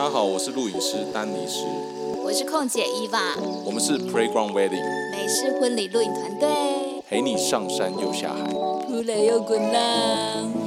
[0.00, 1.66] 大家好，我是录影师丹尼斯，
[2.24, 3.36] 我是空姐伊娃，
[3.66, 6.48] 我们是 Playground Wedding，美式婚礼录影团队，
[7.06, 8.50] 陪你上山又下海，
[9.22, 10.59] 又滚浪。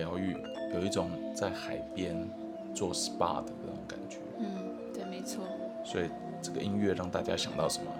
[0.00, 0.34] 疗愈，
[0.74, 2.16] 有一种在海边
[2.74, 4.16] 做 SPA 的那种感觉。
[4.38, 4.46] 嗯，
[4.94, 5.44] 对，没错。
[5.84, 6.04] 所以
[6.42, 7.90] 这个音乐让大家想到什么？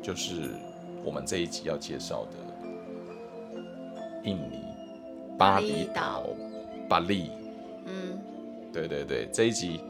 [0.00, 0.50] 就是
[1.04, 2.30] 我们这一集要介绍的
[4.24, 4.64] 印尼
[5.36, 6.24] 巴厘岛
[6.88, 7.30] 巴厘。
[7.86, 8.18] 嗯，
[8.72, 9.80] 对对对，这一集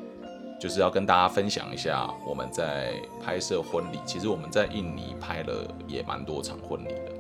[0.58, 3.98] 就是要跟大家分享一下我们在拍摄婚礼。
[4.06, 7.11] 其实我们在印尼拍了也蛮多场婚礼的，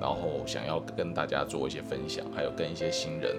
[0.00, 3.36] 然后想要跟大家做一些分享，还有跟一些新人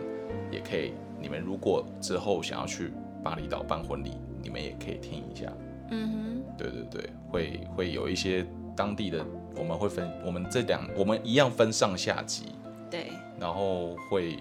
[0.52, 0.94] 也可以。
[1.20, 5.52] 你们如果之后想要去巴厘岛办婚礼，你们也可以听一下。
[5.90, 8.46] 嗯哼对对对，会会有一些
[8.76, 9.26] 当地的，
[9.58, 12.54] 我们会分，我们这两我们一样分上下集，
[12.90, 14.40] 对，然后会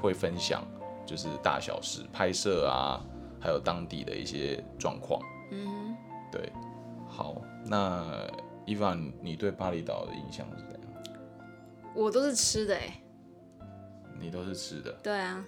[0.00, 0.62] 会分享
[1.06, 3.00] 就是大小事、拍摄啊，
[3.38, 5.20] 还有当地的一些状况。
[5.50, 5.96] 嗯
[6.32, 6.52] 对，
[7.06, 8.04] 好，那
[8.66, 10.77] 伊凡，你对巴厘岛的印象是怎样？
[11.98, 13.02] 哼，我都是吃的哎。
[14.20, 15.44] 你都是吃的，对啊，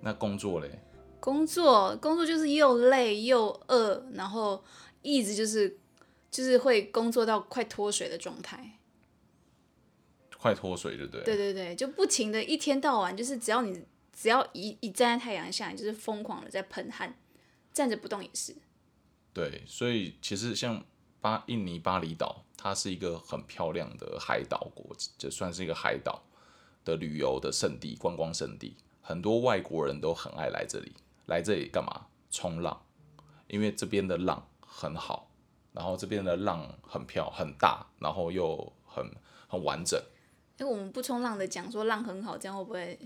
[0.00, 0.70] 那工作嘞？
[1.18, 4.62] 工作工作就是又累又饿，然后
[5.02, 5.78] 一直就是
[6.30, 8.78] 就是会工作到快脱水的状态。
[10.38, 11.24] 快脱水，对不对？
[11.24, 13.82] 对对对，就不停的一天到晚，就是只要你
[14.12, 17.18] 只要一一站在太阳下，你就是疯狂的在喷汗，
[17.72, 18.54] 站着不动也是。
[19.32, 20.84] 对，所以其实像
[21.20, 26.20] 巴印尼巴厘岛，它是一个很漂亮的海岛国，就算是一个海岛
[26.84, 30.92] 的旅游的圣地、观光圣地，很多外国人都很爱来这里。
[31.26, 32.06] 来这里干嘛？
[32.30, 32.84] 冲浪，
[33.46, 35.30] 因为这边的浪很好，
[35.72, 39.08] 然后这边的浪很漂很大，然后又很
[39.46, 40.02] 很完整。
[40.58, 42.98] 因为我们不冲浪的讲说浪很好，这样会不会？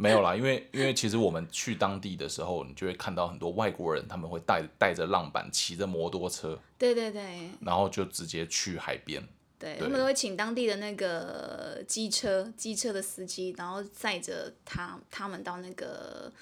[0.00, 9.22] 没有啦，因为因为其实我们去当地的时候，你就会看到很多外国人，他们会带带着浪板，骑着摩托车，对对对然后就直接去海边。
[9.58, 16.32] 对，对他们都会请当地的那个机车机车的司机，然后载着他他们到那个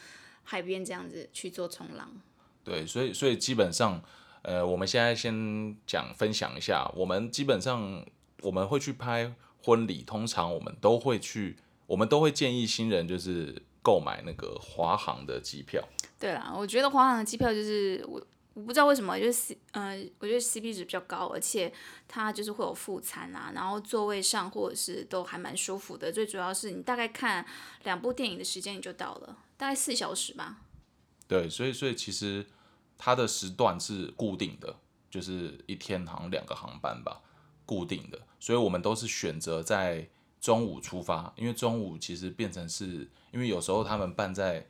[0.45, 2.09] 海边这样子去做冲浪。
[2.63, 4.01] 对，所以所以基本上，
[4.43, 8.07] 呃，我们现在先讲分享一下，我们基本上
[8.43, 11.57] 我们会去拍婚礼，通常我们都会去，
[11.89, 15.83] 我们都会建议新人就是购买那个华航的机票。
[16.21, 21.73] 对啦，我觉得华航的机票就是我我不知道为什么，就是 C 呃，我觉得 CP 值比较高，而且
[22.07, 26.13] 它就是会有副餐啊，然后座位上或者是都还蛮舒服的。
[26.13, 27.47] 最主要是你大概看
[27.85, 30.59] 两部电影的时间你就到了，大概四小时吧。
[31.27, 32.45] 对，所以所以其实
[32.99, 34.77] 它的时段是固定的，
[35.09, 37.23] 就是一天好像两个航班吧，
[37.65, 40.09] 固定的，所以我们都是选择在
[40.41, 44.67] 中午出发，因为中午其实变成是因为有时候他们办在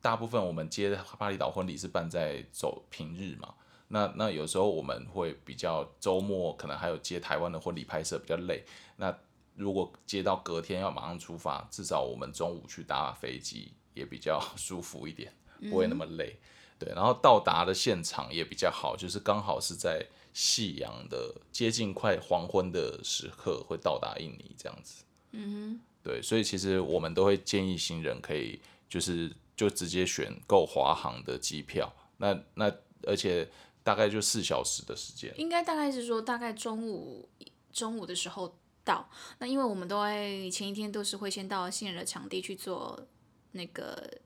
[0.00, 3.54] 大部分我们接巴厘岛婚礼是办在走平日嘛，
[3.88, 8.64] 那那有时候我们会比较周末可能还有接台湾的婚礼拍摄比较累，
[8.96, 9.16] 那
[9.54, 15.32] 如果接到隔天要马上出发，至少我们中午去搭飞机也比较 舒服一点，
[15.70, 16.36] 不会那么累。
[16.78, 20.06] 对，然后到达的现场也比较好，就是刚好是在
[20.38, 25.02] 夕阳的接近快黄昏的时刻会到达印尼这样子。
[25.30, 32.70] 嗯哼对，所以其实我们都会建议新人可以就是就直接选购华航的机票，那那
[33.04, 33.48] 而且
[33.82, 35.32] 大概就四小时的时间。
[35.38, 37.26] 应该大概是说大概中午
[37.72, 39.08] 中午的时候到，
[39.38, 43.08] 那因为我们都会前一天都是会先到新人的场地去做
[43.52, 44.20] 那个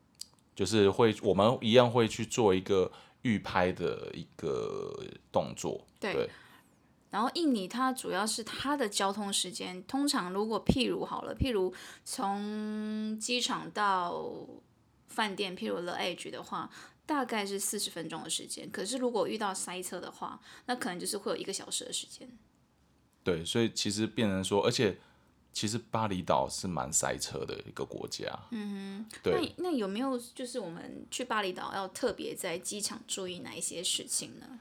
[0.57, 2.91] 就是会，我们一样会去做一个
[3.23, 5.87] 预拍的一个动作。
[5.99, 6.31] 对对
[7.11, 11.75] 然后印尼它主要是它的交通时间，通常如果譬如好了，譬如
[12.05, 14.47] 从机场到
[15.09, 16.71] 饭店，譬如 The Edge 的话，
[17.05, 18.71] 大概是四十分钟的时间。
[18.71, 22.31] 可是如果遇到塞车的话，那可能就是会有一个小时的时间。
[23.25, 24.97] 对，所以其实变成说，而且
[25.61, 28.27] 其实巴厘岛是蛮塞车的一个国家。
[28.51, 34.59] 嗯哼，对，那那有没有就是我们去巴厘岛要特别在机场注意哪一些事情呢？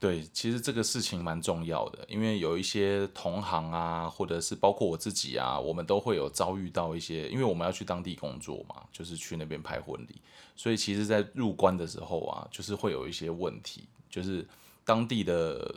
[0.00, 10.20] 对，其实这个事情蛮重要的，因为有一些同行啊，或者是包括我自己啊，我们都会有遭遇到一些，因为我们要去当地工作嘛，就是去那边拍婚礼，
[10.56, 14.44] 所以其实，在入关的时候啊，就是会有一些问题，就是
[14.84, 15.76] 当地的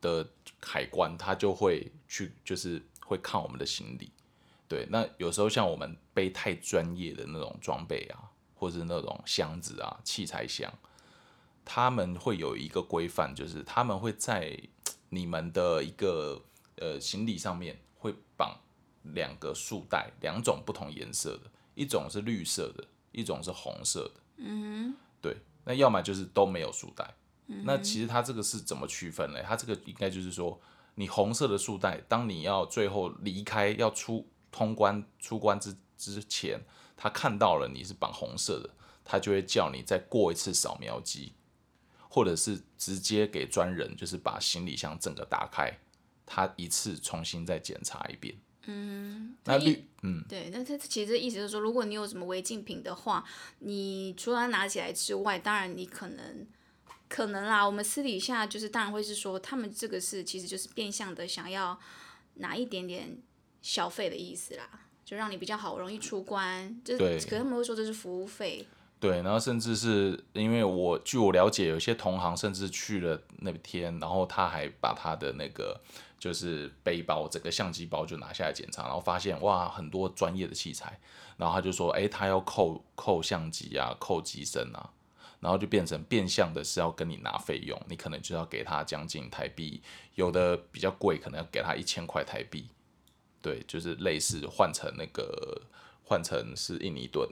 [0.00, 0.26] 的
[0.62, 4.12] 海关他就会去，就是会看我们的行李。
[4.68, 10.72] 对，那有时候像我们背太专业的那种装备啊，或者是那种箱子啊、器材箱。
[11.64, 14.56] 他们会有一个规范，就是他们会在
[15.08, 16.40] 你们的一个
[16.76, 18.56] 呃行李上面会绑
[19.02, 24.20] 两个束带，两种不同颜色的，一种是绿色的，一种是红色的。
[24.36, 27.12] 嗯对，那要么就是都没有束带。
[27.64, 29.42] 那其实它这个是怎么区分呢？
[29.42, 30.60] 它这个应该就是说，
[30.94, 36.60] 你红色的束带，当你要最后离开要出通关出关之之前，
[36.96, 38.70] 他看到了你是绑红色的，
[39.04, 41.32] 他就会叫你再过一次扫描机。
[42.12, 45.78] 或者是直接给专人，就是把行李箱整个打开，
[46.26, 48.34] 他一次重新再检查一遍。
[48.66, 53.24] 嗯，那绿，嗯，对，那他其实意思就是说，如果你有什么违禁品的话，
[53.60, 56.44] 你除了拿起来之外，当然你可能
[57.10, 61.76] 可能啦，我们私底下就是当然会是说，他们这个是其实就是变相的想要
[62.34, 63.18] 拿一点点
[63.60, 64.66] 消费的意思啦，
[65.04, 68.64] 就让你比较好容易出关，就是可他们会说这是服务费。
[69.00, 75.80] 对，然后甚至是因为我据我了解，有些同行甚至去了那天，然后他还把他的那个
[76.18, 81.00] 就是背包，整个相机包就拿下来检查，然后发现哇，很多专业的器材，
[81.38, 84.90] 然后他就说，哎，他要扣扣相机啊，扣机身啊，
[85.40, 89.82] 然后就变成变相的是要跟你拿费用，你可能就要给他将近台币，
[90.14, 92.68] 有的比较贵，可能要给他一千块台币，
[93.42, 95.60] 对，就是类似换成那个
[96.04, 97.28] 换成是印尼盾。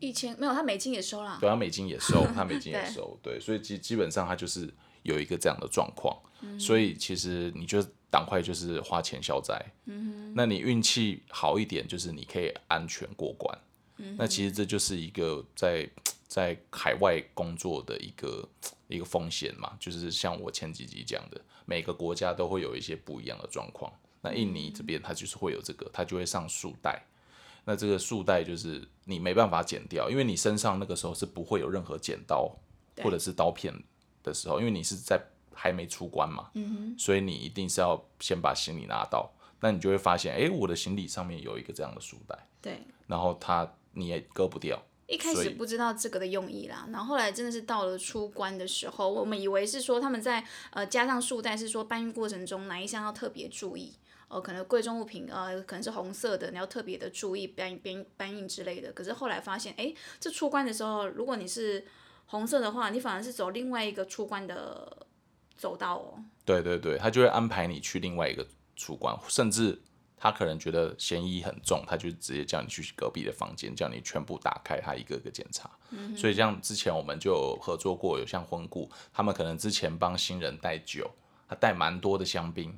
[0.00, 1.38] 一千没有，他美金也收了。
[1.40, 3.16] 对，他美金也收，他美金也 收。
[3.22, 4.68] 对，所以基基本上他就是
[5.04, 6.16] 有一个这样的状况。
[6.58, 9.56] 所以其实你就赶快就是花钱消灾。
[9.84, 13.56] 嗯那你运气好一点，就是你可以安全过关。
[13.98, 14.16] 嗯。
[14.18, 15.88] 那其实这就是一个在
[16.32, 18.48] 在海外工作的一个
[18.88, 23.92] 一个风险嘛，就是像我前几集讲的，每个国家都会有一些不一样的状况。
[24.22, 27.04] 那印尼这边它就是会有这个，它就会上束带。
[27.66, 32.50] 那这个束带就是你没办法剪掉，因为你身上那个时候是不会有任何剪刀
[33.02, 33.70] 或者是刀片
[34.22, 39.30] 的时候，因为你是在还没出关嘛，嗯所以你一定是要先把行李拿到，
[39.60, 44.82] 那你就会发现，哎，我的行李上面有一个这样的束带，对，然后它你也割不掉。
[45.12, 53.92] 一开始不知道这个的用意啦，然后后来真的是到了出关的时候，我们以为是说他们在呃加上束带，是说搬运过程中哪一项要特别注意。
[54.28, 58.90] 哦，可能贵重物品，呃，可能是红色的，你要特别的注意搬搬搬运之类的。
[58.92, 61.84] 可是后来发现，哎，这出关的时候，如果你是
[62.24, 65.06] 红色的话，你反而是走另外一个出关的
[65.58, 66.24] 走道哦。
[66.46, 69.78] 对对对，他就会安排你去另外一个出关，甚至
[70.22, 75.68] 他可能觉得嫌疑很重，他就直接叫你去隔壁的房间，叫你全部打开，他一个个检查。
[76.16, 81.10] 所以像之前我们就合作过，有像婚顾，他们可能之前帮新人带酒。
[81.48, 82.72] 他带蛮多的香槟，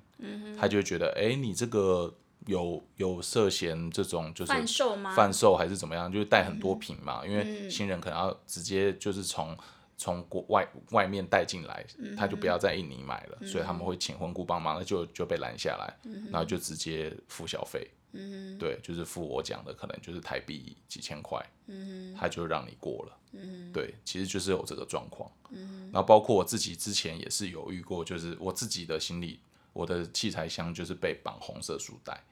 [0.59, 2.13] 他就会觉得，哎，你这个
[2.47, 5.15] 有有涉嫌这种就是贩售吗？
[5.15, 6.11] 贩售还是怎么样？
[6.11, 9.57] 就是带很多瓶嘛，因为新人可能要直接就是从
[10.05, 11.83] 从国外外面带进来，
[12.15, 15.97] 他就不要在印尼买了，所以他们会请婚顾帮忙，那就就被拦下来，
[16.31, 17.91] 然后就直接付小费。
[18.13, 29.41] 嗯，对，就是付我讲的，可能就是台币几千块，嗯，他就让你过了，嗯，对，其实就是有这个状况，嗯，然后包括我自己之前也是有遇过，就是我自己的行李，
[29.73, 32.23] 我的器材箱就是被绑红色束带，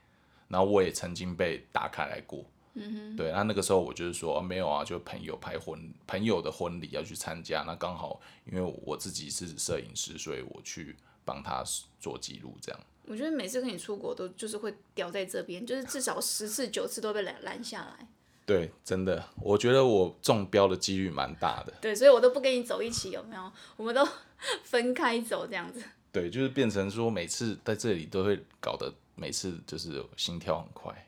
[0.47, 11.63] 然后我也曾经被打开来过，嗯哼对，那那个时候我就是说没有啊，就朋友拍婚朋友的婚礼要去参加，那刚好因为我自己是摄影师，所以我去帮他
[12.01, 12.81] 做记录这样。
[13.07, 18.09] 我觉得每次跟你出国都就是会掉在这边，就是至少十次九次都被拦拦下来。
[18.47, 21.73] 对，真的，我觉得我中标的几率蛮大的。
[21.81, 23.53] 对，所以我都不跟你走一起，有没有？
[23.77, 24.07] 我们都
[24.65, 25.83] 分开走这样子。
[26.11, 31.07] 对，就是变成说每次在这里都会搞得每次就是心跳很快。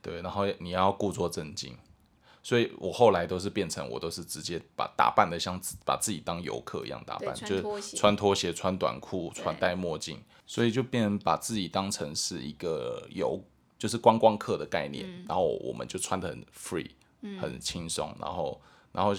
[0.00, 1.76] 对，然后你要故作镇静。
[2.44, 13.40] 所以我后来都是变成我都是直接把打扮的像把自己当游客一样打扮，就是穿拖鞋、穿短裤、穿戴墨镜，所以就变成把自己当成是一个游，
[13.78, 15.08] 就是观光客的概念。
[15.28, 16.90] 然后我们就穿的很 free，
[17.40, 18.60] 很轻松，然后
[18.92, 19.12] 然后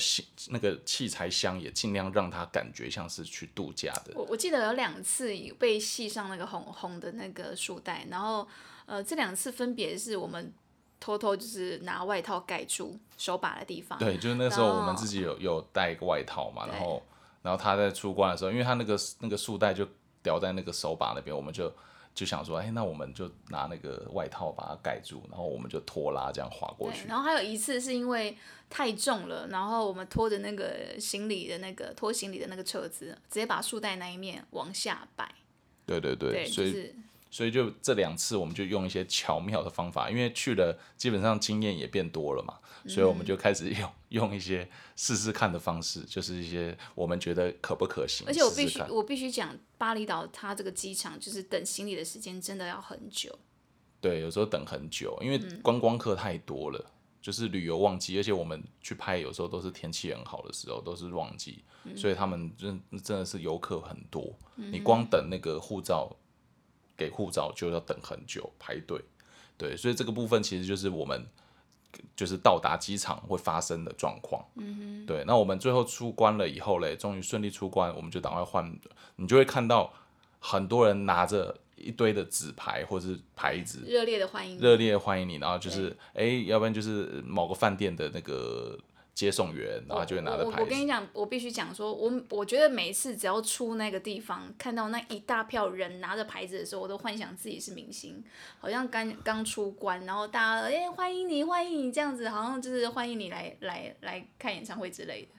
[0.50, 4.14] 那个器材箱也尽量让他感觉像是去度假的。
[4.16, 8.48] 我我记得有两次被系上那个红红的那个束带，然后
[8.86, 10.54] 呃这两次分别是我们。
[11.00, 14.00] 偷偷就是拿外套盖住手把的地方。
[14.00, 17.04] 对，就是那时候我们自己有有带一个外套嘛，然后
[17.42, 19.86] 然后他在出关的时候，因为他那个那个束带就
[20.22, 21.70] 吊在那个手把那边，我们就
[22.14, 27.08] 就想说，哎，那我们就拿那个外套把它盖住，然后我们就拖拉这样滑过去。
[27.08, 28.38] 然后还有一次是因为
[28.70, 35.28] 太重了，然后我们拖着那个行李的那个拖行李的那个车子，直接把束带那一面往下摆。
[35.86, 36.94] 对对对，所以。
[37.34, 48.28] 所以就这两次，我们就用一些巧妙的方法，因为去了基本上经验也变多了嘛，所以我们就开始用 用一些试试看的方式，就是一些我们觉得可不可行。
[48.28, 53.36] 而且我必须我必须讲，巴厘岛它这个机场就是等行李的时间真的要很久。
[54.00, 56.86] 对，有时候等很久，因为观光客太多了，
[57.20, 61.64] 就是旅游旺季，而且我们去拍有时候都是天气很好的时候，都是旺季，
[61.96, 66.16] 所以他们真真的是游客很多，你光等那个护照。
[66.96, 69.02] 给护照就要等很久排队，
[69.58, 71.26] 对，所以这个部分其实就是我们
[72.16, 74.46] 就是到达机场会发生的状况。
[74.56, 78.80] 嗯对，那我们最后出关了以后嘞，终于顺利出关，我们就赶快换，
[79.16, 79.94] 你就会看到
[80.40, 88.78] 很多人拿着一堆的纸牌或者是牌子，热烈的欢迎，热烈欢迎你，然后就是哎，要不然就是某个饭店的那个。
[89.14, 90.62] 接送员，然后就会拿着牌子。
[90.64, 98.24] 我跟你讲，我必须讲说，我我觉得每一次只要出那个地方，看到那一大票人拿着牌子的时候，我都幻想自己是明星，
[98.60, 105.30] 好像刚刚出关，然后大家哎欢迎你，欢迎你这样子，好像就是欢迎你来来来看演唱会之类的。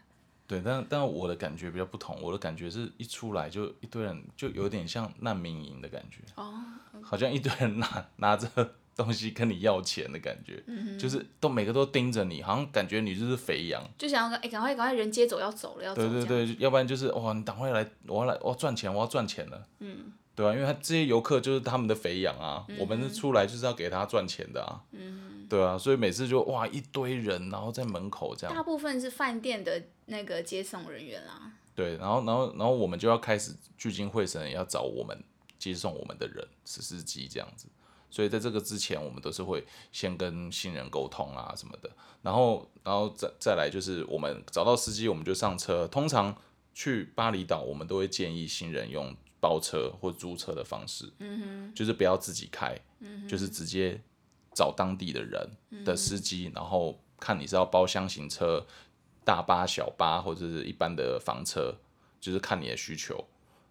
[0.47, 6.19] 对，但但我的感觉比较不同，我的感觉是一出来就一堆人，就有点像难民营的感觉。
[6.37, 6.63] 哦。
[7.03, 8.49] 好像一堆人拿 拿着。
[8.97, 10.63] 东西跟你要钱的感觉，
[10.99, 16.03] 就是都每个都盯着你，好像感觉你就是肥羊，就想要哎赶快赶快人接走要走了要走。
[16.09, 35.21] 对对对，要不然就是哇你赶快来，我要来我要赚钱我要赚钱了，嗯，对啊，因为他这些游客就是他们的肥羊啊，我们出来就是要给他赚钱的啊，嗯，对啊，所以每次就哇一堆人然后在门口这样，大部分是饭店的那个接送人员啦，对，然后然后然后我们就要开始聚精会神要找我们
[35.59, 37.67] 接送我们的人，是司机这样子。
[38.15, 41.91] 所以在这个之前，我们都是会先跟新人沟通啊什么的，
[42.23, 45.85] 然后，然后再再来就是我们找到司机，我们就上车。
[45.89, 46.33] 通常
[46.73, 51.13] 去巴厘岛，我们都会建议新人用包车或租车的方式，
[51.75, 52.79] 就是不要自己开，
[53.29, 54.01] 就是直接
[54.55, 55.51] 找当地的人
[55.85, 58.65] 的司机，然后看你是要包厢型车、
[59.25, 61.75] 大巴、小巴或者是一般的房车，
[62.21, 63.25] 就是看你的需求。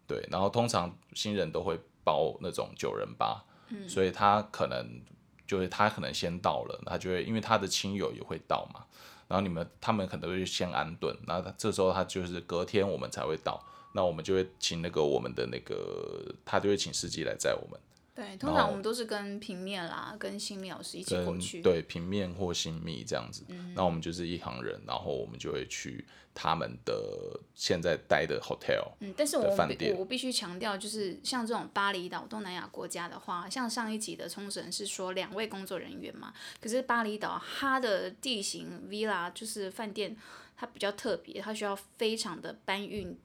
[0.06, 3.42] 对，然后通常新人都会包那种九人巴。
[3.88, 5.02] 所以他可能
[5.46, 8.86] 就是他可能先到了，他就会因为他的亲友也会到嘛，
[9.28, 13.64] 然后你们他们可能会先安顿，然后他这时候他就是隔天我们才会到，
[13.94, 17.80] 那我们就会请那个我们的那个他就会请司机来载我们。
[18.16, 21.64] 对，通常我们都是跟平面啦，跟新密老师一起过去。
[21.64, 28.92] 对，平面或新密这样子，那我们就是一行人，然后我们就会去他们的现在待的 hotel。
[29.00, 40.16] 嗯，但是我我我必须强调，就是像这种巴厘岛东南亚国家的话，像上一集的冲绳是说两位工作人员嘛，可是巴厘岛它的地形 villa 就是饭店，
[40.56, 43.18] 它比较特别，它需要非常的搬运，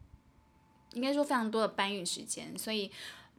[0.92, 2.90] 应该说非常多的搬运时间，所以。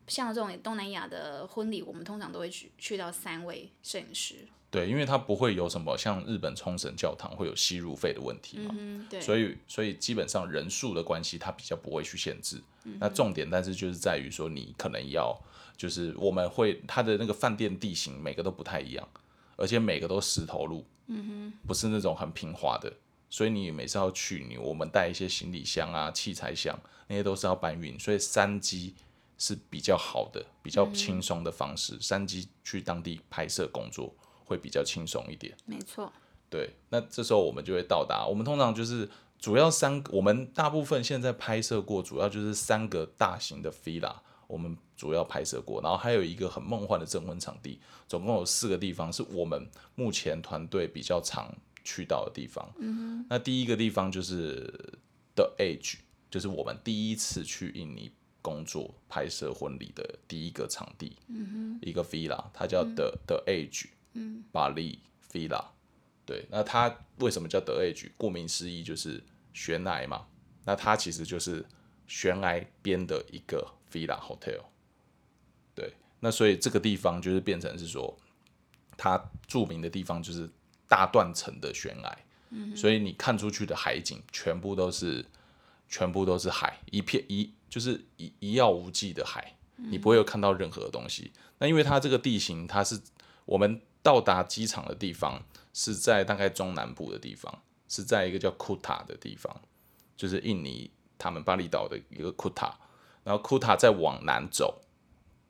[0.08, 4.38] 像这种东南亚的婚礼，我们通常都会去去到三位摄影师。
[4.72, 8.76] 对，因为它不会有什么像日本冲绳教堂会有吸入费的问题嘛，
[9.20, 12.62] 所以所以基本上人数的关系，它比较不会去限制。
[13.00, 15.36] 那重点，但是就是在于说，你可能要
[15.76, 19.08] 就是我们会它的那个饭店地形每个都不太一样，
[19.56, 22.94] 而且每个都石头路，嗯不是那种很平滑的，
[23.30, 28.94] 所以你每次要去，你我们带一些行李箱啊、器材箱那些都是要搬运，所以三机。
[29.42, 31.98] 是比较好的、比较轻松的方式。
[32.02, 34.14] 三机去当地拍摄工作
[34.50, 35.56] 会比较轻松一点。
[35.66, 36.12] 没错。
[36.50, 38.26] 对，那这时候我们就会到达。
[38.26, 44.16] 我们通常就是主要三，我们大部分现在拍摄过，主要就是三个大型的 villa，
[44.48, 45.80] 我们主要拍摄过。
[45.82, 52.68] 然后还有一个很梦幻的证婚场地，总共有四个地方是我们目前团队比较常去到的地方。
[52.80, 54.66] 嗯那第一个地方就是
[55.36, 56.00] The Age，
[56.32, 58.12] 就是我们第一次去印尼。
[58.42, 63.44] 工作拍摄婚礼的第一个场地，嗯一个 villa，它叫 The The
[64.52, 65.00] 巴黎
[65.32, 65.64] villa。
[66.26, 68.12] 对，那它为什么叫 The Age？
[68.18, 69.24] 顾名思义就是
[69.54, 70.28] 悬崖嘛。
[70.66, 71.66] 那它其实就是
[72.08, 74.62] 悬崖边的一个 villa hotel。
[75.74, 78.18] 对，那所以这个地方就是变成是说，
[78.98, 80.50] 它著名的地方就是
[80.88, 82.18] 大断层的悬崖，
[82.50, 85.26] 嗯所以你看出去的海景全部都是。
[85.92, 91.32] 全部都是海，一片一就是一一望无际的海，你不会有看到任何东西。
[91.58, 93.02] 那因为它这个地形，它是
[93.46, 95.40] 我们到达机场的地方
[95.72, 99.56] 是在大概中南部的地方，是在一个叫库塔的地方，
[100.18, 100.90] 就是印尼
[101.20, 102.76] 他们巴厘岛的一个库塔，
[103.24, 104.82] 然后库塔再往南走，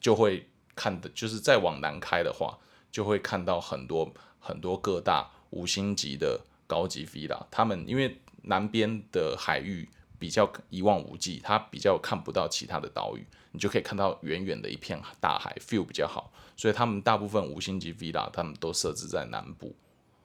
[0.01, 2.59] 就会看的，就是再往南开的话，
[2.91, 7.45] 就会看到很多很多各大五星级的高级 villa。
[7.49, 9.87] 他们因为南边的海域
[10.19, 16.31] 比较一望无际，它比较看不到其他的岛屿，你就可以看到远远的一片大海，feel 比较好。
[16.55, 19.73] 所以他们大部分五星级 villa 他们都设置在南部，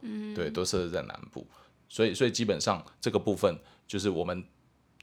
[0.00, 1.46] 嗯，对，都设置在南部。
[1.88, 4.44] 所以，所以基本上这个部分就是我们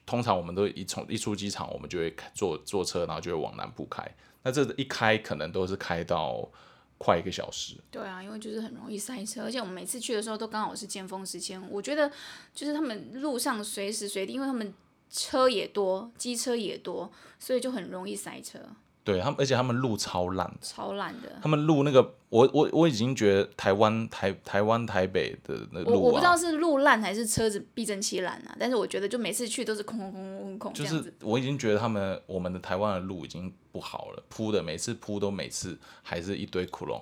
[0.06, 4.06] 通常我们都一从一出机场，我们就会坐坐车，然后就会往南部开。
[4.44, 6.50] 那这一开可能都是开到
[6.98, 7.76] 快一个小时。
[7.90, 11.62] 对啊，因为就是很容易塞车，而且我们每次去的时候都刚好是尖峰时间。
[11.70, 12.12] 我觉得
[12.54, 14.74] 就是他们路上随时随地，因为他们
[15.12, 18.58] 车也多，机车也多，所以就很容易塞车。
[19.04, 21.40] 对他们，而且他们路超烂，超烂的。
[21.42, 28.56] 他们路那个，我我我已经觉得台湾台台湾台北的那路啊，我我不知道是路烂还是车子避震器烂啊。
[28.60, 37.02] 但是我觉得就每次去都是空空空空空就是我已经觉得他们我们的台湾的路已经不好了，铺的每次铺都每次还是一堆窟窿。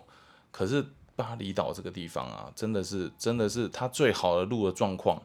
[0.52, 0.84] 可是
[1.18, 5.22] 巴厘岛这个地方啊，真的是真的是它最好的路的状况，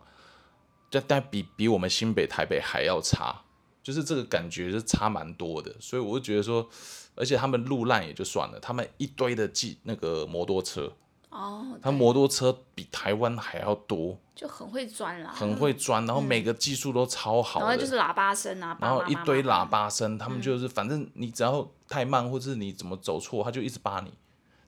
[0.95, 3.43] 但但比比我们新北台北还要差。
[3.83, 6.67] 就是这个感觉是差蛮多的，所以我就觉得说，
[7.15, 10.91] 而且他们路烂也就算了，他们一堆的记那个摩托车，
[11.29, 24.11] 哦，他摩托车比台湾还要多，就很会钻啦，很会钻，然后每个技术都超好，然后就是喇叭声啊，然后一堆喇叭声，他们就是反正你只要太慢或者是你怎么走错，他就一直扒你，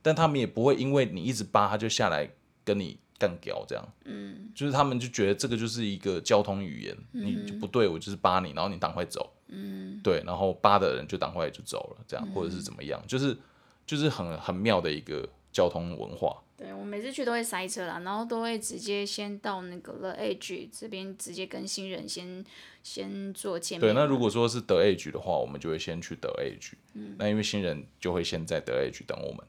[0.03, 2.29] 但他们也不会因为你一直扒他就下来
[2.63, 2.99] 跟你。
[3.19, 13.37] 干屌这样，嗯，就是他们就觉得这个就是一个交通语言，你就不对我就是扒你，然后你赶快走，嗯，对，然后扒的人就赶快就走了，这样或者是怎么样，就是
[13.85, 16.43] 就是很很妙的一个交通文化。
[16.57, 22.43] 对我每次去都会塞车啦，然后都会直接先到那个 The Edge 这边，直接跟新人先
[22.81, 23.93] 先做见面。
[23.93, 29.45] 对，那如果说是 The Edge 的话，我们就会先去 The Edge，嗯，那因为新人就会先在 The Edge 等我们。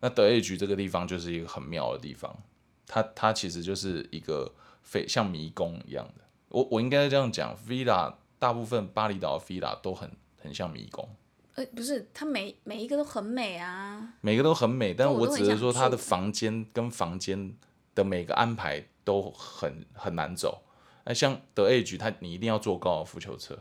[0.00, 2.40] 那 The Edge 这个地方就是一个很妙的地方。
[2.88, 4.52] 它它其实就是一个
[4.82, 11.06] 非像迷宫一样的，我我应该这样讲，villa 大部分巴厘岛的 villa 都很很像迷宫。
[11.54, 14.14] 呃，不是，它每每一个都很美啊。
[14.20, 17.54] 每个都很美，但我只是说它的房间跟房间
[17.94, 20.62] 的每个安排都很很难走。
[21.04, 23.58] 那像德 Age，它你一定要坐高尔夫球车，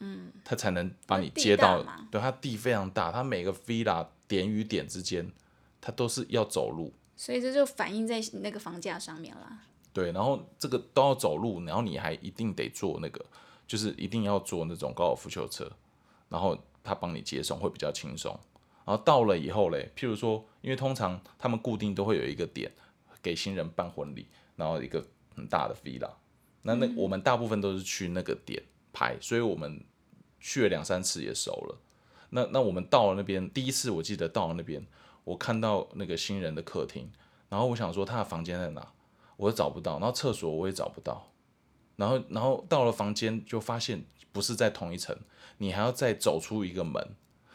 [0.00, 1.82] 嗯，它才能把你接到。
[2.10, 5.32] 对，它地非常大，它每个 villa 点与点之间，
[5.80, 6.92] 它都是要走路。
[7.18, 9.64] 所以这就反映在那个房价上面啦。
[9.92, 13.26] 对，然后这个都要走路，然后你还一定得坐那个，
[13.66, 15.68] 就是一定要坐那种高尔夫球车，
[16.28, 18.38] 然后他帮你接送会比较轻松。
[18.84, 22.70] 然后到了以后嘞，譬如说，因为通常他们固定都会有一个点
[23.20, 25.04] 给新人办婚礼，然后一个
[25.34, 26.12] 很大的 villa，
[26.62, 29.84] 那那我们大部分都是去那个点拍，所以我们
[30.38, 31.80] 去了两三次也熟了。
[32.30, 34.86] 那那我们到了那边，第一次我记得到了那边。
[35.28, 37.06] 我看到那个新人的客厅，
[37.50, 38.92] 然后我想说他的房间在哪，
[39.36, 41.30] 我找不到，然后厕所我也找不到，
[41.96, 45.14] 然后然后到了房间就发现不是在同一层，
[45.58, 47.14] 你还要再走出一个门，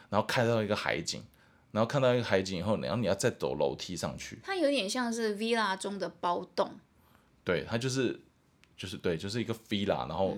[0.10, 1.24] 然后看到一个海景，
[1.72, 4.38] 然后看到一个海景以后，然后你要再走楼梯上去。
[4.44, 6.70] 它有点像是 villa 中的包栋。
[7.44, 8.20] 对，它就是
[8.78, 10.38] 就是对，就是一个 villa，然后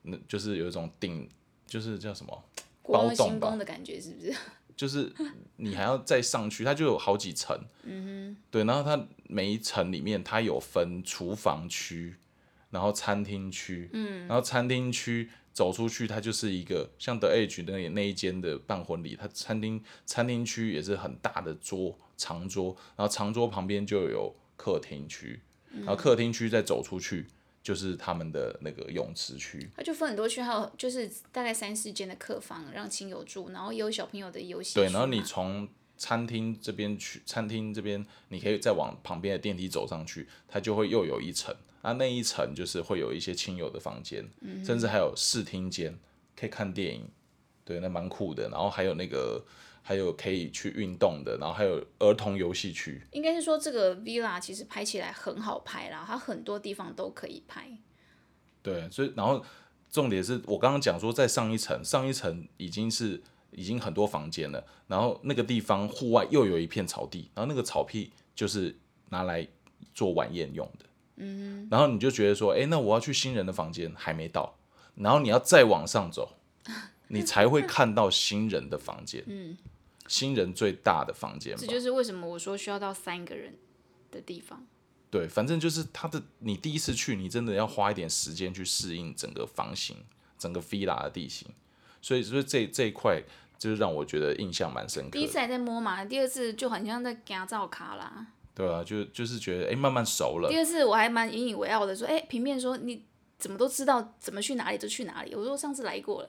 [0.00, 1.28] 那就是有一种顶，
[1.66, 2.42] 就是叫什么
[2.82, 4.34] 包栋吧的感觉，是不是？
[4.76, 5.12] 就是
[5.56, 12.16] 你还要再上去，它就有好几层，嗯哼对，然后它每一层里面它有分厨房区，
[12.70, 25.40] 然后餐厅区，嗯然后餐厅区走出去，它就是一个像 The Age 那那一间的办婚礼，它餐厅餐厅区也是很大的桌长桌，然后长桌旁边就有客厅区，
[25.72, 27.26] 然后客厅区再走出去。
[27.62, 34.74] 就是他们的那个泳池区，它就分很多区，还有就是大概三四间的客房让亲友住，然后也有小朋友的游戏。
[34.74, 44.28] 对，然后你从餐厅这边去，餐厅这边你可以再往旁边的电梯走上去，它就会又有一层，啊，那一层就是会有一些亲友的房间，
[44.64, 45.96] 甚至还有视听间，
[46.36, 47.08] 可以看电影，
[47.64, 48.48] 对，那蛮酷的。
[48.48, 49.44] 然后还有那个。
[49.82, 53.02] 还有可以去运动的，然后还有儿童游戏区。
[53.10, 57.68] 应该是说这个 villa 其实拍起来很好拍啦，它很多地方都可以拍。
[58.62, 59.44] 对，所以然后
[59.90, 68.78] 重点是我刚刚讲说，在上一层，上一层已经是已经很多房间了，然后那个地方户外又有一片草地，然后那个草地就是
[69.10, 69.46] 拿来
[69.92, 70.86] 做晚宴用的。
[71.16, 71.66] 嗯。
[71.68, 74.56] 然后你就觉得说，哎，那我要去新人的房间还没到，
[74.94, 76.36] 然后你要再往上走，
[77.08, 79.24] 你才会看到新人的房间。
[79.28, 79.58] 嗯。
[80.12, 83.54] 新人最大的房间，这就是为什么我说需要到三个人
[84.10, 84.66] 的地方。
[85.10, 89.96] 对，反正就是他的，你第一次去，你真的要花一点时间去适应整个房型、
[90.38, 91.48] 整个 villa 的地形，
[92.02, 93.22] 所以所以这这一块
[93.58, 95.18] 就是让我觉得印象蛮深刻的。
[95.18, 98.26] 第一次还在摸嘛，第二次就很像在加照卡啦。
[98.54, 103.02] 对啊，就就是觉得哎、慢慢熟了第，二次我还蛮引以为傲的，说，哎、平面说你
[103.38, 105.34] 怎么都知道怎么去哪里就去哪里。
[105.34, 106.28] 我说上次来过了，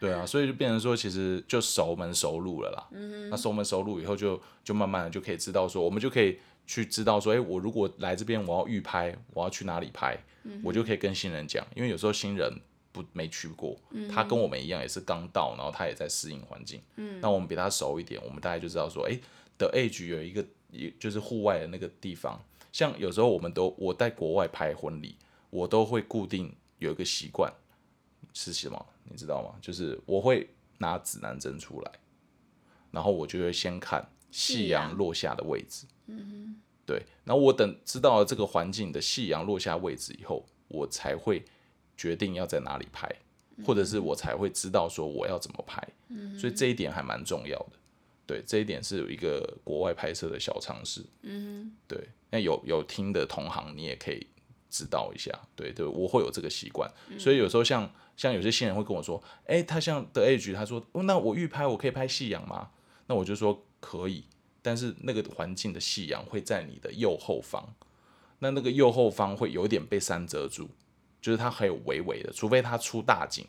[0.00, 2.88] 对啊，所以就变成说，其实就熟门熟路了啦。
[2.92, 10.16] 嗯那熟门熟路以后就，就慢慢的就可以知道说，我们就可以去知道说，哎、我如果来这边我要预拍，我要去哪里拍，
[10.62, 12.52] 我就可以跟新人讲，因为有时候新人
[12.92, 13.76] 不没去过，
[14.12, 16.80] 他跟我们一样也是刚到，然后他也在适应环境。
[16.96, 19.18] 嗯，那我们比他熟一点，我们大概就知道说，哎、
[19.58, 22.40] 的 Age 有一个，也就是户外的那个地方，
[22.72, 25.16] 像有时候我们都我在国外拍婚礼，
[25.50, 27.52] 我都会固定有一个习惯
[28.40, 28.86] 是什么？
[29.02, 29.58] 你知道吗？
[29.60, 30.48] 就是我会
[30.78, 31.92] 拿指南针出来，
[32.92, 35.86] 然后我就会先看夕夕阳阳落下的位置。
[36.06, 41.44] 嗯对，然后我等知道了这个环境的夕阳落下位置以后，我才会
[41.96, 43.10] 决定要在哪里拍，
[43.66, 45.82] 或者是我才会知道说我要怎么拍。
[46.10, 47.72] 嗯所以这一点还蛮重要的。
[48.24, 51.04] 对，这一点是有一个国外拍摄的小常识。
[51.22, 54.24] 嗯对，那有有听的同行，你也可以
[54.68, 55.30] 知道一下。
[55.54, 62.70] 对对，我会有这个习惯，所以有时候像像有些新人会跟我说，哎、他像的 Age，他说，哦，那我预拍我可以拍夕阳吗？
[63.06, 64.24] 那我就说可以，
[64.60, 67.74] 但是那个环境的夕阳会在你的右后方，
[68.40, 70.68] 那那个右后方会有一点被山遮住，
[71.20, 73.46] 就是它还有微微的，除非它出大景。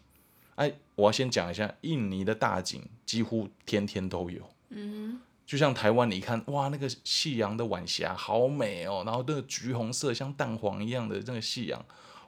[0.56, 4.50] 哎，我要先讲一下，印尼的大景几乎天天都有。
[4.70, 11.84] 嗯，就像台湾，你一看，哇，那个夕阳的晚霞好美哦，然后那个橘红色像蛋黄一样的那个夕阳，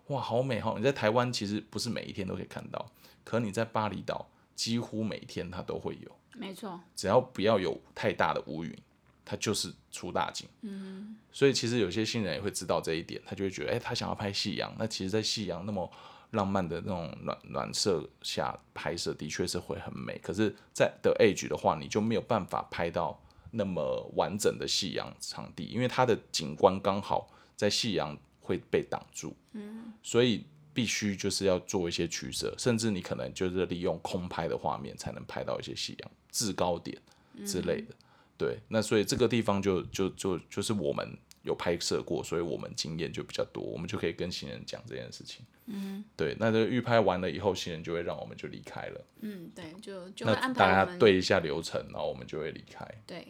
[0.08, 0.74] 哇，好美哈、哦！
[0.76, 2.84] 你在台湾其实不是每一天都可以看到，
[3.24, 8.76] 可你在巴厘岛几乎每天它都会有，没错，只要不要有太大的乌云，
[9.24, 10.50] 它就是出大景。
[10.62, 15.88] 嗯，所以其实有些新人也会知道这一点，他就会觉得，哎、他想要拍夕阳，那其实，在夕阳那么
[16.32, 20.18] 浪漫的那种暖暖色下拍摄，的确是会很美。
[20.20, 29.36] 可是，在的 Age 的话，你就没有办法拍到那么完整的夕阳场地，因为它的景观刚好在夕阳会被挡住。
[29.54, 36.98] 嗯，所以必须就是要做一些取舍，甚至你可能就是利用空拍的画面才能拍到一些夕阳制高点
[37.46, 37.94] 之类的。
[38.38, 45.46] 对，那所以这个地方就就就就是我们有拍摄过，所以我们经验就比较多，我们就可以跟新人讲这件事情。
[45.66, 49.06] 嗯，对，那这个预拍完了以后，新人就会让我们就离开了。
[49.22, 52.86] 嗯，对，就就会那安排大家对一下流程，然后我们就会离开。
[53.08, 53.28] 对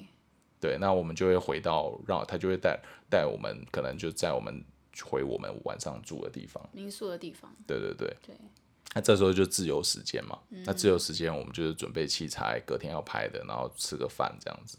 [0.59, 4.63] 对，那我们就会回到让他就会带带我们，可能就在我们
[5.03, 6.67] 回我们晚上住的地方。
[6.73, 8.35] 民宿的地方，对对对，对，
[8.93, 10.37] 那这时候就自由时间嘛。
[10.49, 14.77] 那自由时间我们就是准备器材，隔天要拍的，然后吃个饭这样子。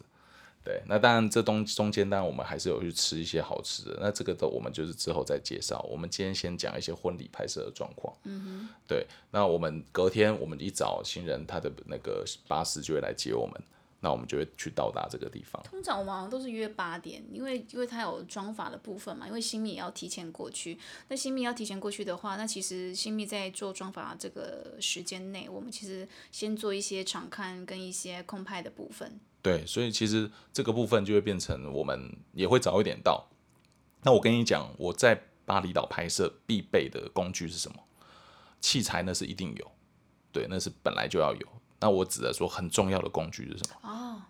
[0.65, 5.85] 对，那当然这东中间当然我们还是有去吃一些好吃的，那这个的我们就是之后再介绍。
[5.91, 8.17] 我们今天先讲一些婚礼拍摄的状况。
[8.23, 8.69] 嗯哼。
[8.87, 13.61] 对，那我们隔天我们一早新人他的那个巴士就会来接我们，
[13.99, 15.61] 那我们就会去到达这个地方。
[15.65, 20.79] 通常我们好像都是约八点，因为因为它有妆法的部分嘛，因为新密也要提前过去。
[21.09, 29.19] 那新密要提前过去的话，那其实新密在做妆法这个时间内，我们其实先做一些场看跟一些空拍的部分。
[29.43, 33.29] 对，所以其实这个部分就会变成我们也会早一点到。
[34.03, 37.77] 那我跟你讲，我在巴厘岛拍摄必备的工具是什么？
[38.61, 39.71] 器材那是一定有，
[40.31, 41.47] 对，那是本来就要有。
[41.81, 43.77] 那我指的说很重要的工具是什么？
[43.83, 44.23] 哦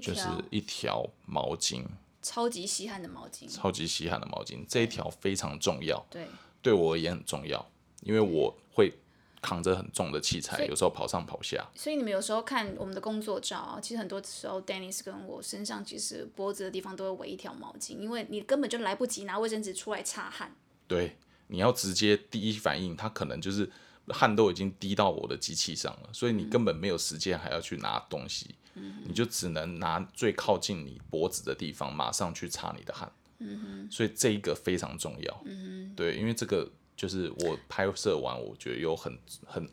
[0.00, 1.84] 就是一条毛巾，
[2.22, 6.28] 超级稀罕的毛巾，超级稀罕的毛巾，这一条非常重要，对，
[6.62, 7.68] 对我而言很重要，
[8.02, 8.92] 因为我会
[9.40, 11.66] 扛着很重的器材，有时候跑上跑下。
[11.74, 20.54] 所以你们有时候看我们的工作照啊，其实很多时候 Dennis 跟我身上其实脖子的地方都会围一条毛巾，因为你根本就来不及拿卫生纸出来擦汗。
[20.86, 23.70] 对，你要直接第一反应，他可能就是
[24.08, 28.54] 汗都已经滴到我的机器上了，所以你根本没有时间还要去拿东西，
[29.04, 33.10] 你就只能拿最靠近你脖子的地方，马上去擦你的汗。
[33.40, 35.42] 嗯哼所以这一个非常重要。
[35.44, 39.64] 嗯哼对，因为这个就是我拍摄完，我觉得有很很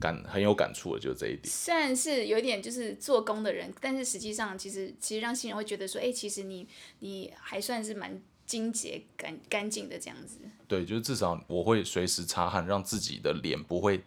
[0.00, 1.44] 感很有感触的，就是这一点。
[1.44, 6.66] 虽然是有一点就是做工的人，但是实际上其实其实让新人会觉得说，哎、其实你
[7.00, 10.38] 你还算是蛮清洁干干净的这样子。
[10.66, 14.02] 对，就是至少我会随时擦汗，让自己的脸不会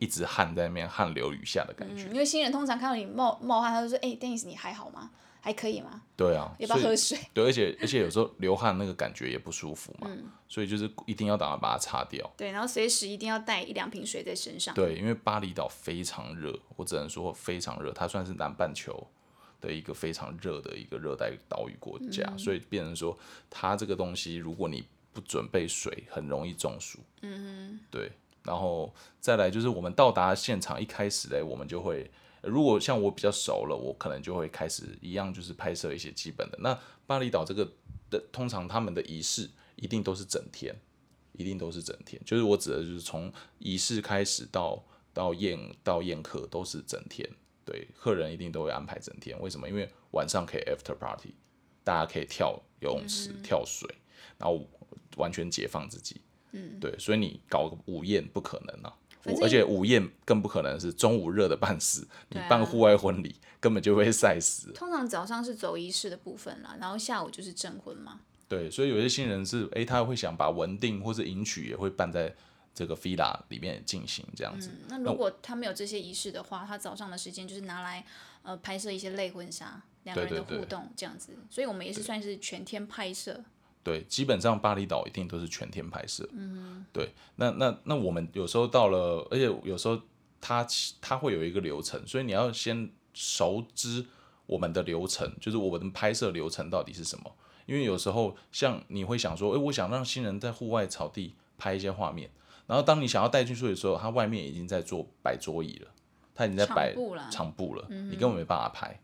[0.00, 2.02] 一直汗在那边汗流雨下的感觉。
[2.08, 5.12] 嗯，因为新人通常看到你冒冒汗，他就说，哎、d e n n i s 你还好吗？
[5.40, 6.02] 还可以吗？
[6.16, 7.18] 对啊，要不要喝水？
[7.32, 12.28] 对，而且而且有时候流汗那个感觉也不舒服嘛，嗯所以就是一定要打算把它擦掉。
[12.36, 14.74] 对，然后随时一定要带一两瓶水在身上。
[14.74, 19.06] 对，因为巴厘岛非常热，我只能说非常热，它算是南半球
[19.60, 23.16] 的一个非常热的一个热带岛屿国家，嗯所以变成说
[23.50, 26.98] 它这个东西，如果你不准备水，很容易中暑。
[27.22, 28.10] 嗯对，
[28.44, 32.10] 然后再来就是我们到达现场一开始嘞，我们就会，
[32.42, 36.58] 如果像我比较熟了，我可能就会开始一样就是拍摄一些基本的。
[36.60, 37.70] 那巴厘岛这个
[38.10, 40.74] 的通常他们的仪式一定都是整天，
[41.32, 47.28] 一定都是整天，就是我指的就是从仪式开始到到宴到宴客都是整天。
[47.64, 49.38] 对，客人一定都会安排整天。
[49.40, 49.68] 为什么？
[49.68, 51.34] 因为晚上可以 after party，
[51.84, 53.86] 大家可以跳游泳池、跳水，
[54.38, 54.66] 然后
[55.18, 56.22] 完全解放自己。
[56.52, 58.96] 嗯，对，所以你搞个午宴不可能啊，
[59.42, 64.72] 而且午宴更不可能是中午热的半死，你办户外婚礼根本就会晒死。
[64.72, 68.20] 通常早上是走仪式的部分啦，然后下午就是证婚嘛。
[68.48, 72.34] 对，所以有些新人是，哎，他会想把文定或者迎娶也会办在。
[72.74, 74.70] 这个 villa 里面进行这样子。
[74.86, 78.06] 那如果他没有这些仪式的话，他早上的时间就是拿来
[78.42, 81.36] 呃拍摄一些类婚纱，两个人的互动这样子。
[81.50, 83.42] 所以我们也是算是全天拍摄。
[83.88, 86.28] 对，基本上巴厘岛一定都是全天拍摄。
[86.32, 86.84] 嗯。
[86.92, 89.98] 对，那那那我们有时候到了，而且有时候
[90.42, 90.66] 它
[91.00, 94.04] 它会有一个流程，所以你要先熟知
[94.44, 97.32] 我们的流程，就是我们的拍摄流程到底是什么。
[97.64, 102.30] 因为有时候像你会想说，哎，我想让新人在户外草地拍一些画面。
[102.66, 105.88] 然后当你想要带进去的时候，他外面已经在做摆桌椅了，
[106.38, 106.94] 他已经在摆
[107.32, 108.96] 场布了，你根本没办法拍。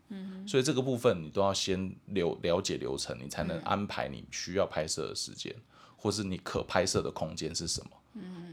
[0.47, 5.53] 所以这个部分你都要先了了解流程，你才能安排你需要拍摄的时间，
[5.97, 7.91] 或是你可拍摄的空间是什么。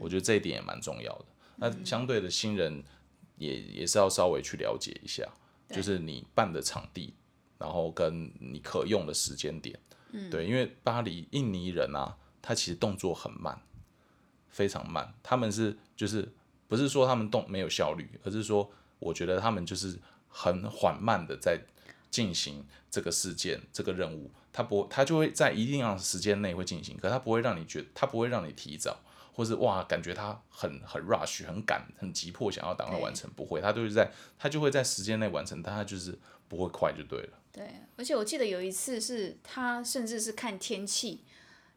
[0.01, 1.25] 我觉得这一点也蛮重要的。
[1.55, 2.83] 那相对的新人
[3.37, 5.25] 也也是要稍微去了解一下，
[5.69, 7.13] 就是你办的场地，
[7.57, 9.79] 然后跟你可用的时间点。
[10.29, 13.57] 对，因为巴黎印尼人啊，他其实动作很慢。
[14.49, 16.31] 非常慢，他们是就是
[16.67, 19.97] 不是说他们动没有效率，而是说我觉得他们就是
[20.27, 21.59] 很缓慢的在
[22.09, 28.99] 进行这个事件这个任务，他不他就会在一定的时间内会进行，可他不会让你觉他不会让你提早，
[29.33, 37.39] 或是哇感觉他很很 rush 很赶很急迫想要赶快完成，不会，他就是在他就会在时间内完成，但他就是不会快就对了。
[37.51, 41.23] 对，而且我记得有一次是他甚至是看天气。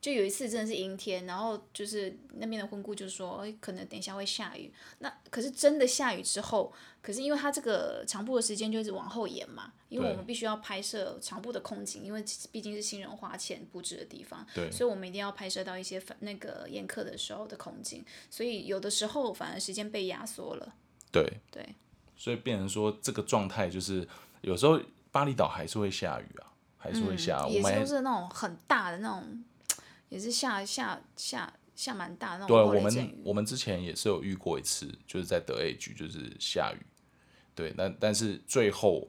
[0.00, 4.72] 就有一次真的是阴天，然后就是那边的婚顾就说，哎，可能等一下会下雨。
[5.00, 20.74] 那可是真的下雨之后，可是因为它这个长布的时间就一直往后延嘛，因为我们必须要拍摄长布的空景，因为毕竟是新人花钱布置的地方，所以我们一定要拍摄到一些那个宴客的时候的空景，所以有的时候反而时间被压缩了。
[21.10, 21.74] 对对，
[22.16, 24.06] 所以变成说这个状态就是
[24.42, 24.78] 有时候
[25.10, 29.42] 巴厘岛还是会下雨啊，还是会下，也是都是那种很大的那种。
[30.08, 32.48] 也是下下下下蛮大那种。
[32.48, 36.78] 对，我们我们之前也是有遇过一次，就是在德 A 局，就是下雨。
[37.54, 39.08] 对，那但是最后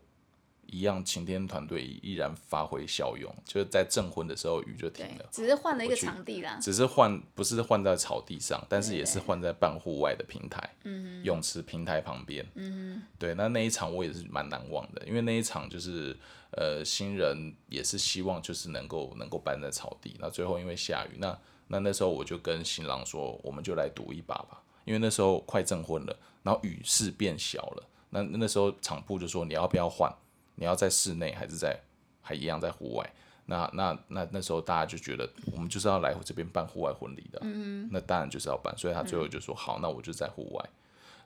[0.68, 6.60] 一样，晴天团队依然发挥效用，就是在证婚的时候雨就停了，只是换了一个场地啦。
[6.62, 12.46] 只是换不是换在草地上，但是也是换在半户外的平台，嗯泳池平台旁边。
[12.56, 16.18] 嗯对，那那一场我也是蛮难忘的，因为那一场就是。
[16.52, 30.10] 呃，新人也是希望就是能够能够搬在草地，那最后因为下雨，那那那时候我就跟新郎说，我们就来赌一把吧，因为那时候快证婚了，然后雨势变小了，那那时候场部就说你要不要换，
[30.58, 31.80] 你要在室内还是在
[32.22, 33.10] 还一样在户外，
[33.46, 37.88] 那那那那时候大家就觉得我们就是要来这边办户外婚礼的，嗯。
[37.92, 40.70] 那当然就是要办，所以他最后就说好，那我就在户外，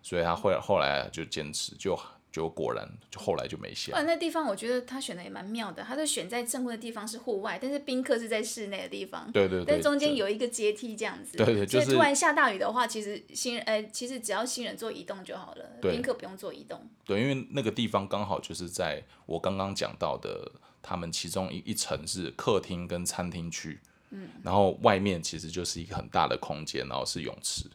[0.03, 1.99] 所以他后后来就坚持就。
[2.31, 4.01] 就果然，就后来就没下。
[4.03, 9.29] 那地方我觉得他选的也蛮妙的，他就选在正婚的地方是户外，但是宾客是在室内的地方。
[9.31, 9.65] 对对。
[9.65, 11.37] 但中间有一个阶梯这样子。
[11.37, 11.67] 对对。
[11.67, 16.81] 所以突然下大雨的话，其实新人，呃，其实只要新人做移动就好了，宾客不用做移动。
[17.03, 20.49] 对，因为那个地方刚好就是在我刚刚讲到的，
[20.81, 23.79] 他们其中一一层是客厅跟餐厅区。
[24.11, 24.29] 嗯。
[24.41, 27.65] 然后外面其实就是一个很大的空间，然后是泳池。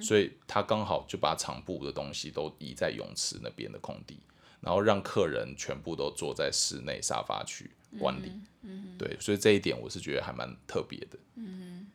[0.00, 4.18] 所以他刚好就把场部的东西都移在泳池那边的空地，
[4.60, 7.70] 然后让客人全部都坐在室内沙发区
[8.00, 8.32] 管理。
[8.62, 11.18] 嗯，对，所以这一点我是觉得还蛮特别的。
[11.36, 11.86] 嗯，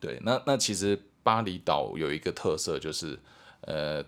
[0.00, 3.16] 对，那那其实巴厘岛有一个特色就是，
[3.60, 4.04] 呃，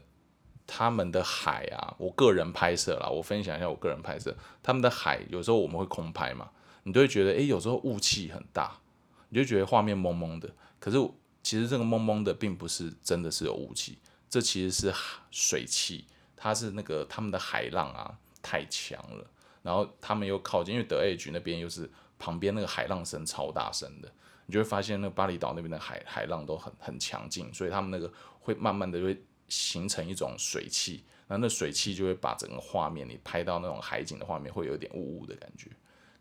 [0.66, 6.50] 他们的海啊，我个人拍摄啦，我分享一下我个人拍摄，他们的海有时候我们会空拍嘛，
[6.82, 8.80] 你都会觉得，哎，有时候雾气很大，
[9.28, 10.98] 你就觉得画面蒙蒙的，可是。
[11.44, 14.92] 其实这个蒙蒙的并不是真的是有雾气，这其实是
[15.30, 19.24] 水汽，它是那个他们的海浪啊太强了，
[19.62, 24.10] 然后他们又靠近，因为德 A 局那边又是旁边那个海浪声超大声的，
[24.46, 35.70] 你就会发现那个巴厘岛那边的海海浪都很很强劲，所以他们那个会慢慢的会形成一种水汽，然后那水汽就会把整个画面你拍到那种海景的画面会有点雾雾的感觉。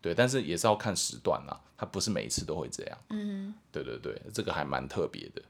[0.04, 2.98] 对，但是也是要看时段啦，它不是每一次都会这样。
[3.08, 5.40] 嗯，对对对，这个还蛮特别的。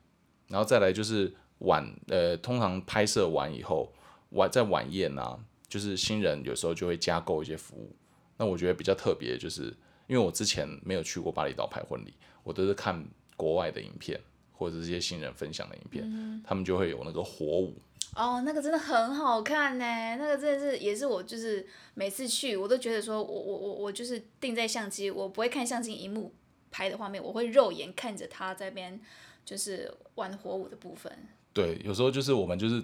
[0.46, 3.92] 然后再来就是晚呃，通常拍摄完以后，
[4.28, 5.36] 晚在晚宴啊，
[5.66, 7.96] 就是新人有时候就会加购一些服务。
[8.36, 9.64] 那我觉得比较特别，就是
[10.06, 12.14] 因为我之前没有去过巴厘岛拍婚礼，
[12.44, 13.04] 我都是看
[13.36, 14.20] 国外的影片
[14.52, 17.76] 或者这些新人分享的影片，他们就会有那个火舞。
[18.14, 19.84] 哦，那个真的很好看呢，
[20.16, 26.32] 那个真的是也是我就是每次去我都觉得说我我我我就是定在相机，我不会看相机荧幕
[26.70, 29.00] 拍的画面，我会肉眼看着他在边
[29.44, 31.12] 就是玩火舞的部分。
[31.52, 32.82] 对，有时候就是我们就是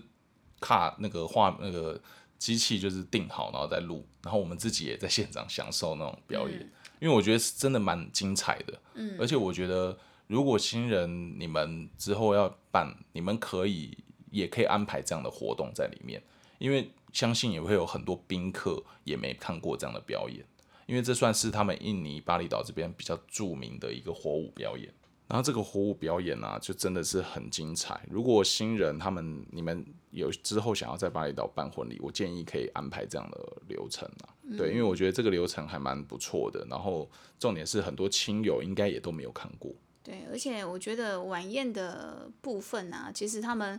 [0.60, 2.00] 卡那个画那个
[2.38, 6.58] 机器就是定好，然后再录，然后我们自己也在现场享受那种表演，
[6.98, 8.80] 因为我觉得是真的蛮精彩的。
[8.94, 13.96] 嗯，而且我觉得如果新人你们之后要办，你们可以。
[14.30, 16.22] 也可以安排这样的活动在里面，
[16.58, 20.44] 因为相信也会有很多宾客也没看过这样的表演，
[20.86, 24.92] 因为这算是他们印尼巴厘岛这边比较著名的一个火舞表演。
[25.26, 28.00] 然后这个火舞表演呢，就真的是很精彩。
[28.10, 33.38] 如果新人他们你们有之后想要在巴厘岛办婚礼，我建议可以安排这样的
[33.68, 34.34] 流程啊。
[34.58, 36.66] 对，因为我觉得这个流程还蛮不错的。
[36.68, 39.72] 然后重点是很多亲友应该也都没有看过。
[40.02, 43.78] 对，而且我觉得晚宴的部分啊，其实他们。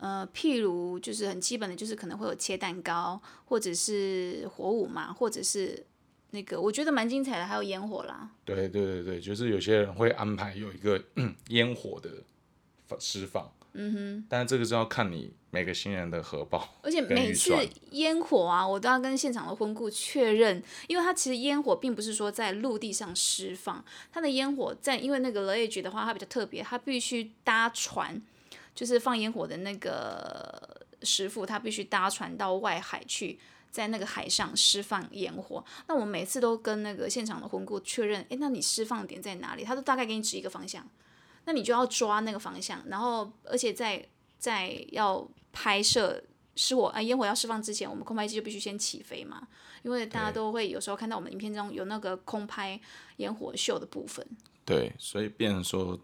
[0.00, 5.84] 呃，譬如就是很基本的，就是可能会有切蛋糕，或者是火舞嘛，或者是
[6.30, 8.30] 那个我觉得蛮精彩的，还有烟火啦。
[8.44, 10.98] 对对对对，就是有些人会安排有一个
[11.50, 12.10] 烟火的
[12.98, 13.52] 释放。
[13.74, 14.26] 嗯哼。
[14.28, 16.66] 但是这个是要看你每个新人的荷包。
[16.82, 17.52] 而且每次
[17.90, 28.20] 烟火啊，我都要跟现场的婚顾确认，因为他其实烟火并不是说在陆地上释放，他的烟火在因为那个 l a g e 的话，它比较特别，它必须搭船。
[28.80, 33.38] 就是放烟火的那个师傅，他必须搭船到外海去，
[33.70, 35.62] 在那个海上释放烟火。
[35.86, 39.64] 那我们每次都跟那个现场的魂顾确认，诶，那你释放点在哪里？
[39.64, 40.88] 他都大概给你指一个方向，
[41.44, 42.82] 那你就要抓那个方向。
[42.88, 44.02] 然后，而且在
[44.38, 46.24] 在要拍摄
[46.56, 49.46] 失火啊烟火要释放之前，我们空拍机就必须先起飞嘛，
[49.82, 52.80] 因为大家都会有时候看到我们影片中有那个空拍
[53.18, 54.26] 烟火秀的部分。
[54.64, 56.00] 对，所以变成说。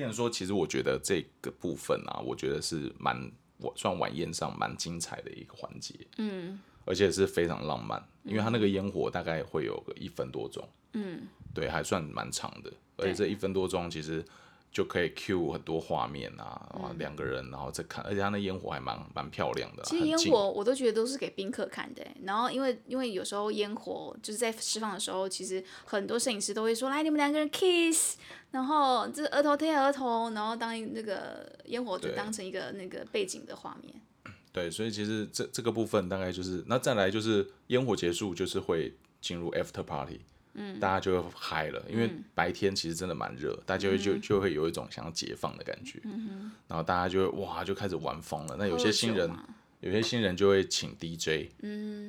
[0.00, 11.20] 变成说，其实我觉得这个部分啊，我觉得是蛮我算晚宴上蛮精彩的一个环节，嗯，而且是非常浪漫，因为它那个烟火大概会有个一分多钟，嗯，
[11.52, 14.24] 对，还算蛮长的，而且这一分多钟其实。
[14.72, 19.82] 就可以 cue 很多画面啊，两个人然后再看，而且他那烟火还蛮蛮漂亮的。
[19.82, 28.16] 其实烟火我都觉得都是给宾客看的，然后因为因为有时候烟火就是在释放的时候，其实很多摄影师都会说来你们两个人 kiss，
[28.52, 33.94] 然后这额头贴额头，然后当那个烟火就当成一个那个背景的画面。
[34.52, 40.20] 对，所以其实这这个部分大概就是那再来就是烟火结束就是会进入 after party。
[40.80, 46.00] 大家就会嗨了，因为白天其实真的蛮热，大家就就就会有一种想要解放的感觉，
[46.66, 48.56] 然后大家就会哇就开始玩疯了。
[48.58, 49.30] 那有些新人，
[49.80, 51.50] 有些新人就会请 DJ，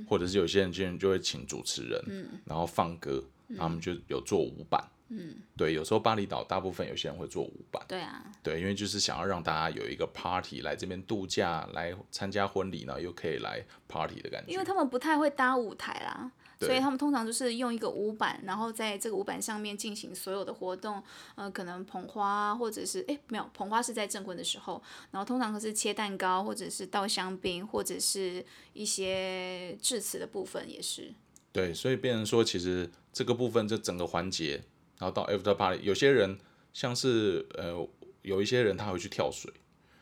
[0.08, 3.24] 或者是有些人就就会请主持人，然后放歌，
[3.58, 4.84] 他们就有做舞板。
[5.14, 7.84] 嗯，对，有时候巴厘岛大部分有些人会做舞板。
[7.86, 14.54] 对啊，对，因为就是想要让大家有一个 party 来这边度假，来参加婚礼呢，又可以来 party 的感觉。
[14.54, 16.32] 因为他们不太会搭舞台啦。
[16.68, 21.02] 所以他们通常就是用一个舞板，然后在这个舞板上面进行所有的活动，
[21.36, 31.14] 呃，可能捧花，或者是哎没有捧花是在证婚的时候，然后通常都是切蛋糕，或者是倒香槟，或者是一些致辞的部分也是。
[31.52, 34.64] 对，所以变成说，其实这个部分这整个环节，
[35.00, 36.38] 然后到 after party，有些人
[36.74, 37.88] 像是呃
[38.22, 39.52] 有一些人他会去跳水。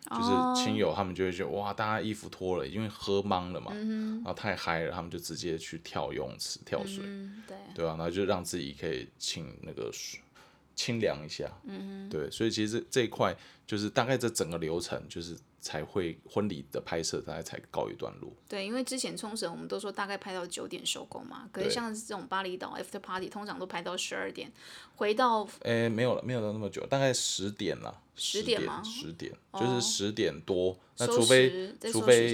[0.09, 7.03] 就是亲友他们就会觉得哇，大家衣服脱了，因为喝懵了嘛，然后太嗨了，他们就直接去跳游泳池跳水，
[7.47, 7.57] 对。
[7.75, 7.95] 对啊？
[7.97, 10.19] 然后就让自己可以清那个水
[10.75, 13.35] 清凉一下，嗯对，所以其实这一块
[13.67, 15.37] 就是大概这整个流程就是。
[15.61, 18.31] 才会婚礼的拍摄大概才告一段落。
[18.47, 24.51] 对，因为之前冲绳我们都说大概拍到九点收工嘛，可是像这种巴厘岛 after party 通常都拍到十二点，
[24.95, 28.01] 回到诶没有了，没有到那么久，大概十点了。
[28.15, 28.83] 十点吗？
[28.83, 30.77] 十点，就是十点多。
[30.97, 32.33] 那除非除非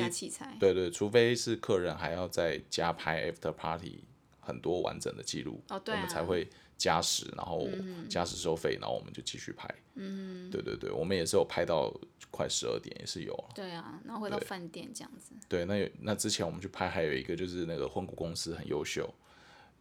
[0.60, 4.00] 对对，除非是客人还要再加拍 after party
[4.40, 6.48] 很多完整的记录，我们才会。
[6.78, 7.68] 加时，然后
[8.10, 9.68] 加时收费，然后我们就继续拍。
[9.96, 11.94] 嗯，对对对，我们也是有拍到
[12.30, 13.50] 快十二点，也是有。
[13.54, 15.34] 对啊，然后回到饭店这样子。
[15.48, 19.10] 对，那有那之前我们去拍，还有一个就是那个婚顾公司很优秀。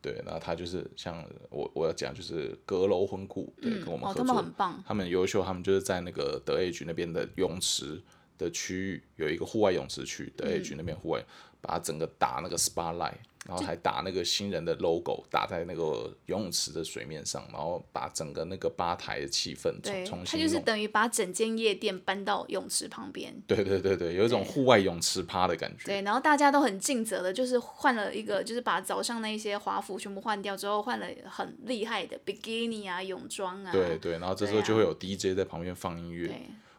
[0.01, 8.03] 对，然后他就是像我我要讲就是阁楼婚顾，对，跟我们合作，他们很棒，他们优秀，他们就是在那个德 A 局那边的泳池
[8.37, 11.25] 的区域有一个户外泳池区，德 A 局那边户外
[11.63, 13.17] 把它整个打那个 SPA light。
[13.45, 20.41] 然后还打那个新人的 logo 打在那个游泳池的水面上，然后把整个那个吧台的气氛对重，新。
[20.41, 20.65] 它就是。
[20.65, 23.35] 等于把整间夜店搬到泳池旁边。
[23.47, 25.85] 对对对对，有一种户外泳池趴的感觉。
[25.85, 33.71] 对，然后大家都很尽责的，就是换了一个，就是把早上那些华服全部换掉之后，换了很厉害的比基尼啊、泳装啊。
[33.71, 36.35] 对对，然后这时候就会有 DJ 在旁边放音乐，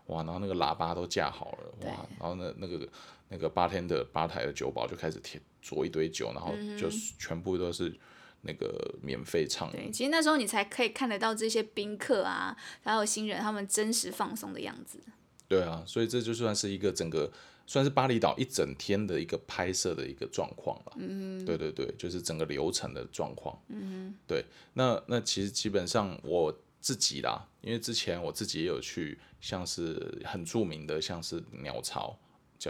[0.07, 2.87] 哇，然后那个喇叭都架好了，哇，然后那那个
[3.29, 7.93] 那个八天的吧台的酒保就开始贴做一堆酒，然后嗯就全部都是
[8.41, 14.99] 那个免费唱对，其实那时候你才可以看得到这些宾客啊，还有新人他们真实放松的样子。
[15.47, 17.31] 对啊，所以这就算是一个整个
[17.67, 20.93] 算是巴厘岛一整天的一个拍摄的一个状况了。
[20.97, 23.59] 嗯对对对，就是整个流程的状况。
[23.69, 32.17] 嗯对，那那其实基本上我自己啦，因为之前我自己也有去，像是很著名的，像是鸟巢，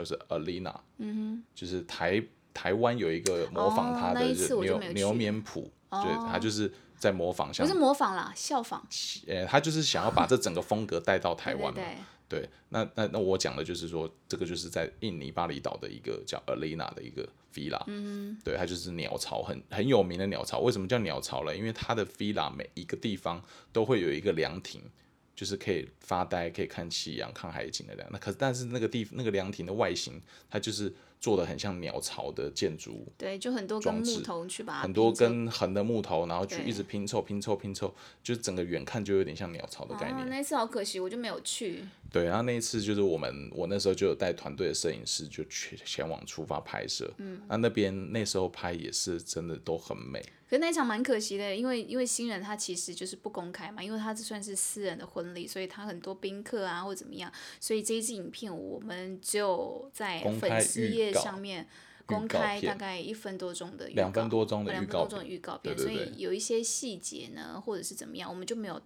[0.03, 2.21] 就是 Alina，嗯就是台
[2.53, 8.85] 台湾有一个模仿她的就牛牛棉谱，对，它就是在模仿像不是模仿啦，效仿。
[9.27, 11.75] 呃，他就是想要把这整个风格带到台湾嘛。
[11.79, 11.83] 对
[12.27, 20.59] 对对，那那那我讲的就是说，这个就是在印尼巴厘岛的一个叫 Alina 的一个 villa，嗯，对，它就是鸟巢，很很有名的鸟巢。
[20.59, 21.55] 为什么叫鸟巢呢？
[21.55, 23.41] 因为它的 villa 每一个地方
[23.71, 24.81] 都会有一个凉亭，
[25.35, 28.07] 就是可以发呆、可以看夕阳、看海景的凉。
[28.11, 40.25] 那可是但是那个地那个凉亭的外形，它就是做的很像鸟巢的建筑物，对，就很多根木头去把很多根横的木头，然后去一直拼凑、拼凑、拼凑，就是整个远看就有点像鸟巢的概念。
[40.25, 41.83] 哦，那一次好可惜，我就没有去。
[42.15, 61.67] 对，然后那一次就是我们，我那时候就有带团队的摄影师就去前往出发拍摄，嗯，那那边那时候拍也是真的都很美，可是那一场蛮可惜的，因为因为新人他其实就是不公开嘛，因为他这算是私人的婚礼，所以他很多宾客啊或怎么样，所以这一支影片我们只有在粉丝页上面
[62.05, 68.81] 公开大概一分多钟的两分多钟的两预告片分多钟的预告片，所以有一些细节呢，或者是怎么样，我们就没有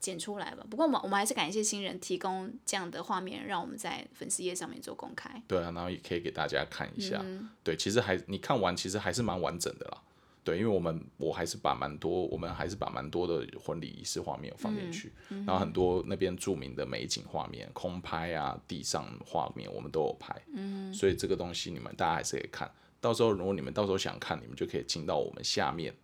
[0.00, 0.66] 剪出来吧。
[0.68, 5.40] 不过我们我们还是感谢新人提供这样的画面，让我们在粉丝页上面做公开。
[5.46, 9.98] 对啊，然后也可以给大家看一下，嗯对，其实还你看完其实还是蛮完整的啦，
[10.42, 22.70] 对，因为我们我还是把蛮多，我们还是把蛮多的婚礼仪式画面放进去，然后很多那边著名的美景画面、空拍啊、地上画面我们都有拍，嗯，所以这个东西你们大家还是可以看，
[23.00, 25.94] 到时候如果你们到时候想看，你们就可以进到我们下面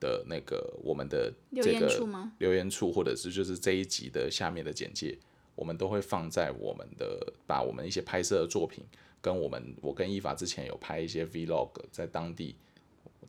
[0.00, 2.32] 的那个我们的留言这个处吗？
[2.38, 5.18] 留言处，或者是就是这一集的下面的简介，
[5.54, 8.84] 我们都会放在我们的把我们一些拍摄的作品，
[9.20, 12.56] 跟我们我跟伊法之前有拍一些 vlog 在当地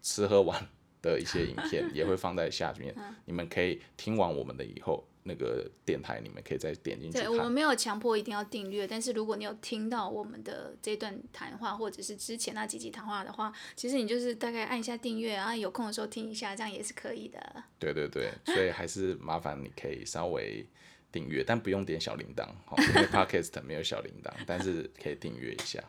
[0.01, 0.67] 吃喝玩
[1.01, 3.15] 的一些影片，也会放在下面， 嗯。
[3.25, 7.51] 你们可以听完我们的以后，那个电台你们可以再点进去对，我们看。
[7.51, 17.63] 没有强迫一定要订阅，但是如果你有听到我们的这段谈话，或者是之前那几集谈话的话，其实你就是大概按一下订阅然啊，有空的时候听一下，这样也是可以的。
[17.77, 20.65] 对对对，所以还是麻烦你可以稍微
[21.11, 25.83] 订阅，但不用点小铃铛，好，因为 podcast 没有小铃铛，但是可以订阅一下。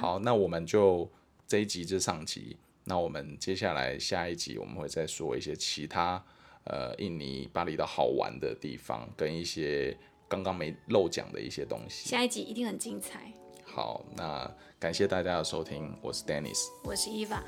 [0.00, 1.10] 好，那我们就
[1.46, 6.24] 这一集就上集，那我们接下来下一集我们会再说一些其他
[6.66, 9.96] 呃印尼巴厘岛好玩的地方，跟一些
[10.28, 12.08] 刚刚没漏讲的一些东西。
[12.08, 13.32] 下一集一定很精彩。
[13.64, 17.40] 好，那感谢大家的收听，我是 Dennis，我是 Eva，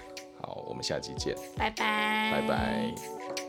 [0.43, 3.48] 好，我们下集见，拜拜，拜拜。